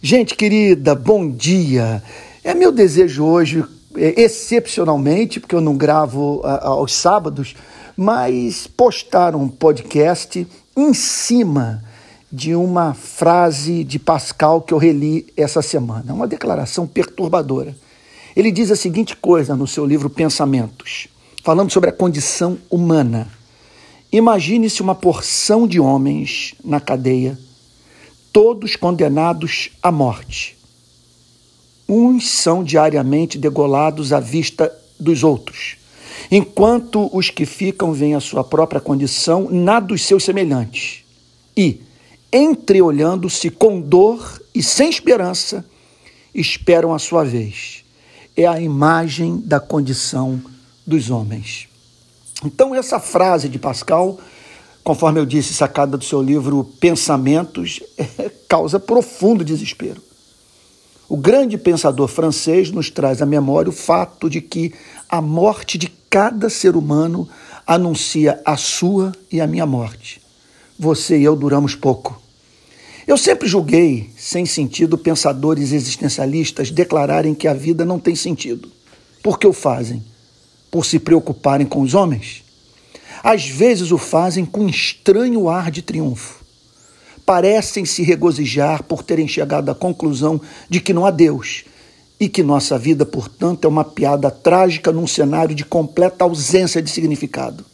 [0.00, 2.00] Gente querida, bom dia.
[2.44, 3.64] É meu desejo hoje,
[3.96, 7.56] é, excepcionalmente, porque eu não gravo aos sábados,
[7.96, 11.82] mas postar um podcast em cima
[12.30, 17.74] de uma frase de Pascal que eu reli essa semana, uma declaração perturbadora.
[18.36, 21.08] Ele diz a seguinte coisa no seu livro Pensamentos,
[21.42, 23.26] falando sobre a condição humana.
[24.12, 27.36] Imagine-se uma porção de homens na cadeia
[28.38, 30.56] todos condenados à morte.
[31.88, 35.76] Uns são diariamente degolados à vista dos outros,
[36.30, 41.02] enquanto os que ficam veem a sua própria condição na dos seus semelhantes.
[41.56, 41.80] E,
[42.32, 45.64] entreolhando-se com dor e sem esperança,
[46.32, 47.84] esperam a sua vez.
[48.36, 50.40] É a imagem da condição
[50.86, 51.66] dos homens.
[52.44, 54.16] Então, essa frase de Pascal
[54.88, 60.02] conforme eu disse, sacada do seu livro Pensamentos, é, causa profundo desespero.
[61.06, 64.72] O grande pensador francês nos traz à memória o fato de que
[65.06, 67.28] a morte de cada ser humano
[67.66, 70.22] anuncia a sua e a minha morte.
[70.78, 72.18] Você e eu duramos pouco.
[73.06, 78.72] Eu sempre julguei sem sentido pensadores existencialistas declararem que a vida não tem sentido.
[79.22, 80.02] Por que o fazem?
[80.70, 82.47] Por se preocuparem com os homens?
[83.22, 86.44] Às vezes o fazem com estranho ar de triunfo.
[87.24, 91.64] Parecem se regozijar por terem chegado à conclusão de que não há Deus
[92.18, 96.90] e que nossa vida, portanto, é uma piada trágica num cenário de completa ausência de
[96.90, 97.64] significado.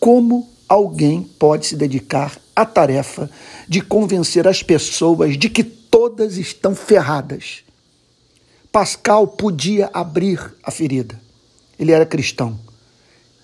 [0.00, 3.30] Como alguém pode se dedicar à tarefa
[3.68, 7.62] de convencer as pessoas de que todas estão ferradas?
[8.72, 11.20] Pascal podia abrir a ferida.
[11.78, 12.58] Ele era cristão.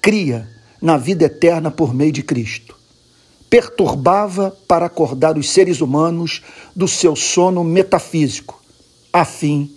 [0.03, 0.49] Cria
[0.81, 2.77] na vida eterna por meio de Cristo.
[3.49, 6.43] Perturbava para acordar os seres humanos
[6.75, 8.63] do seu sono metafísico,
[9.13, 9.71] a fim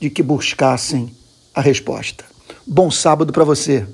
[0.00, 1.14] de que buscassem
[1.54, 2.24] a resposta.
[2.66, 3.86] Bom sábado para você.